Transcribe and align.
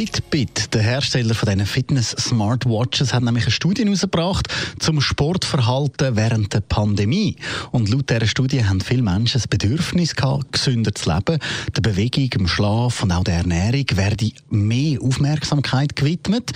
Fitbit, 0.00 0.72
der 0.72 0.80
Hersteller 0.80 1.34
von 1.34 1.46
diesen 1.46 1.66
Fitness-Smartwatches, 1.66 3.12
hat 3.12 3.22
nämlich 3.22 3.44
eine 3.44 3.50
Studie 3.50 3.84
herausgebracht 3.84 4.48
zum 4.78 4.98
Sportverhalten 5.02 6.16
während 6.16 6.54
der 6.54 6.60
Pandemie. 6.60 7.36
Und 7.70 7.90
laut 7.90 8.08
dieser 8.08 8.26
Studie 8.26 8.64
haben 8.64 8.80
viele 8.80 9.02
Menschen 9.02 9.34
das 9.34 9.46
Bedürfnis 9.46 10.16
gehabt, 10.16 10.54
gesünder 10.54 10.94
zu 10.94 11.12
leben. 11.12 11.38
Der 11.76 11.82
Bewegung, 11.82 12.30
dem 12.30 12.48
Schlaf 12.48 13.02
und 13.02 13.12
auch 13.12 13.24
der 13.24 13.34
Ernährung 13.34 13.84
werde 13.92 14.30
mehr 14.48 15.02
Aufmerksamkeit 15.02 15.94
gewidmet. 15.94 16.52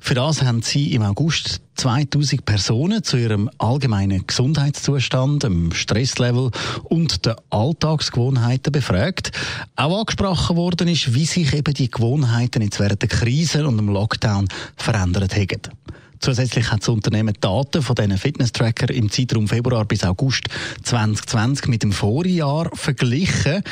Für 0.00 0.14
das 0.14 0.42
haben 0.42 0.62
sie 0.62 0.92
im 0.92 1.02
August 1.02 1.60
2000 1.78 2.44
Personen 2.44 3.04
zu 3.04 3.16
ihrem 3.16 3.48
allgemeinen 3.58 4.26
Gesundheitszustand, 4.26 5.44
dem 5.44 5.72
Stresslevel 5.72 6.50
und 6.84 7.24
den 7.24 7.34
Alltagsgewohnheiten 7.50 8.72
befragt. 8.72 9.30
Auch 9.76 10.00
angesprochen 10.00 10.56
worden 10.56 10.88
ist, 10.88 11.14
wie 11.14 11.24
sich 11.24 11.54
eben 11.54 11.72
die 11.72 11.90
Gewohnheiten 11.90 12.62
jetzt 12.62 12.80
während 12.80 13.02
der 13.02 13.08
Krise 13.08 13.66
und 13.66 13.76
dem 13.76 13.90
Lockdown 13.90 14.48
verändert 14.76 15.36
haben. 15.36 15.77
Zusätzlich 16.20 16.70
hat 16.70 16.80
das 16.80 16.88
Unternehmen 16.88 17.34
Daten 17.40 17.82
von 17.82 17.94
diesen 17.94 18.18
Fitness-Tracker 18.18 18.90
im 18.92 19.10
Zeitraum 19.10 19.48
Februar 19.48 19.84
bis 19.84 20.04
August 20.04 20.44
2020 20.82 21.68
mit 21.68 21.82
dem 21.82 21.92
Vorjahr 21.92 22.70
verglichen. 22.74 23.62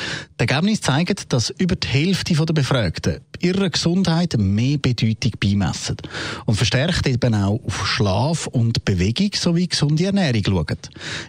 Die 0.41 0.41
Ergebnisse 0.41 0.83
zeigen, 0.83 1.17
dass 1.29 1.51
über 1.51 1.77
die 1.77 1.89
Hälfte 1.89 2.35
der 2.35 2.55
Befragten 2.55 3.21
ihrer 3.41 3.71
Gesundheit 3.71 4.37
mehr 4.39 4.79
Bedeutung 4.79 5.33
beimessen 5.41 5.97
und 6.47 6.55
verstärkt 6.55 7.07
eben 7.07 7.35
auch 7.35 7.61
auf 7.65 7.87
Schlaf 7.87 8.47
und 8.47 8.85
Bewegung 8.85 9.31
sowie 9.35 9.69
gesunde 9.69 10.07
Ernährung 10.07 10.43
schauen. 10.45 10.79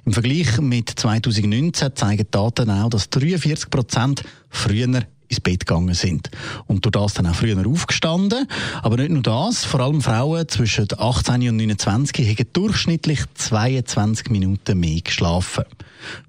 Im 0.05 0.13
Vergleich 0.13 0.59
mit 0.59 0.89
2019 0.89 1.95
zeigen 1.95 2.27
Daten 2.31 2.69
auch, 2.69 2.89
dass 2.89 3.09
43 3.09 3.69
Prozent 3.69 4.23
früher 4.49 5.03
ins 5.27 5.39
Bett 5.39 5.65
gegangen 5.65 5.93
sind. 5.93 6.29
Und 6.65 6.85
durch 6.85 6.93
das 6.93 7.15
dann 7.15 7.27
auch 7.27 7.35
früher 7.35 7.65
aufgestanden. 7.67 8.47
Aber 8.81 8.97
nicht 8.97 9.11
nur 9.11 9.23
das, 9.23 9.65
vor 9.65 9.79
allem 9.79 10.01
Frauen 10.01 10.47
zwischen 10.47 10.87
18 10.97 11.49
und 11.49 11.57
29 11.57 12.27
haben 12.27 12.47
durchschnittlich 12.53 13.21
22 13.35 14.29
Minuten 14.29 14.79
mehr 14.79 15.01
geschlafen. 15.01 15.65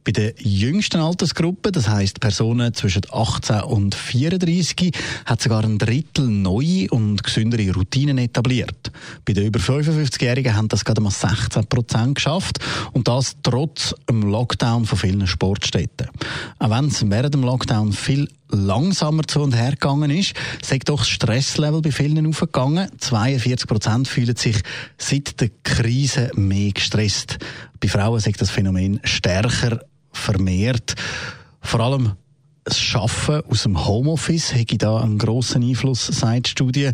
Bei 0.05 0.13
der 0.13 0.35
jüngsten 0.39 1.01
Altersgruppe, 1.01 1.73
das 1.73 1.89
heißt 1.89 2.21
Personen 2.21 2.75
zwischen 2.75 3.03
18 3.11 3.61
und 3.63 3.95
34, 3.95 4.93
hat 5.27 5.43
sogar 5.43 5.65
ein 5.65 5.79
Drittel 5.79 6.27
neue 6.27 6.89
und 6.91 7.23
gesündere 7.23 7.73
Routinen 7.73 8.19
etabliert. 8.19 8.91
Bei 9.25 9.35
den 9.35 9.47
über 9.47 9.61
55-Jährigen 9.61 10.57
haben 10.57 10.69
das 10.69 10.85
gerade 10.85 11.01
mal 11.01 11.11
16 11.11 11.67
Prozent 11.67 12.15
geschafft 12.17 12.59
und 12.93 13.09
das 13.09 13.37
trotz 13.43 13.95
dem 14.09 14.23
Lockdown 14.23 14.87
von 14.87 14.99
vielen 14.99 15.27
Sportstätten. 15.27 16.09
Auch 16.59 16.71
wenn 16.71 16.87
es 16.87 17.09
während 17.09 17.35
dem 17.35 17.43
Lockdown 17.43 17.93
viel 17.93 18.29
langsamer 18.51 19.25
zu 19.27 19.41
und 19.41 19.55
her 19.55 19.73
gegangen 19.73 20.11
ist, 20.11 20.35
sagt 20.63 20.89
doch 20.89 21.01
das 21.01 21.09
Stresslevel 21.09 21.83
bei 21.83 21.93
vielen 21.93 22.27
aufgegangen. 22.27 22.91
42 22.99 23.67
Prozent 23.67 24.09
fühlen 24.09 24.37
sich 24.37 24.57
seit 24.97 25.41
der 25.41 25.51
Krise 25.63 26.31
mehr 26.35 26.73
gestresst. 26.73 27.39
Bei 27.81 27.89
Frauen 27.89 28.21
sagt 28.21 28.41
das 28.41 28.51
Phänomen 28.51 29.01
stärker 29.05 29.81
vermehrt. 30.13 30.95
Vor 31.61 31.81
allem 31.81 32.13
das 32.65 32.79
Schaffen 32.79 33.43
aus 33.49 33.63
dem 33.63 33.87
Homeoffice 33.87 34.55
hätte 34.55 34.77
da 34.77 34.99
einen 34.99 35.19
grossen 35.19 35.63
Einfluss, 35.63 36.07
sagt 36.07 36.47
die 36.47 36.51
Studie, 36.51 36.91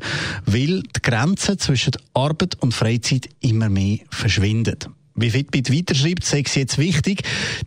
weil 0.47 0.83
die 0.83 1.03
Grenzen 1.03 1.59
zwischen 1.59 1.93
Arbeit 2.13 2.57
und 2.61 2.73
Freizeit 2.73 3.29
immer 3.41 3.69
mehr 3.69 3.99
verschwinden 4.11 4.95
wie 5.15 5.31
Fitbit 5.31 5.73
weiterschreibt, 5.73 6.25
sei 6.25 6.43
es 6.45 6.55
jetzt 6.55 6.79
wichtig, 6.79 7.23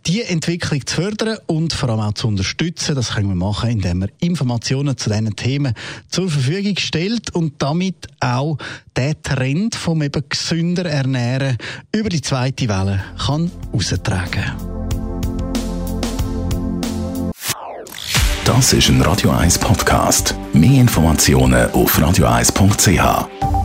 die 0.06 0.22
Entwicklung 0.22 0.86
zu 0.86 0.96
fördern 0.96 1.38
und 1.46 1.72
vor 1.72 1.88
allem 1.88 2.00
auch 2.00 2.12
zu 2.12 2.28
unterstützen. 2.28 2.94
Das 2.94 3.14
können 3.14 3.28
wir 3.28 3.34
machen, 3.34 3.70
indem 3.70 4.00
wir 4.02 4.08
Informationen 4.20 4.96
zu 4.96 5.10
diesen 5.10 5.34
Themen 5.36 5.74
zur 6.08 6.30
Verfügung 6.30 6.76
stellt 6.76 7.34
und 7.34 7.54
damit 7.58 8.06
auch 8.20 8.58
den 8.96 9.14
Trend 9.22 9.74
vom 9.74 10.02
eben 10.02 10.22
gesünder 10.28 10.86
Ernähren 10.86 11.56
über 11.94 12.08
die 12.08 12.20
zweite 12.20 12.68
Welle 12.68 13.02
kann 13.18 13.50
austragen. 13.72 14.78
Das 18.44 18.72
ist 18.72 18.88
ein 18.88 19.02
Radio 19.02 19.30
1 19.30 19.58
Podcast. 19.58 20.34
Mehr 20.54 20.80
Informationen 20.80 21.70
auf 21.72 21.98
radio1.ch. 21.98 23.57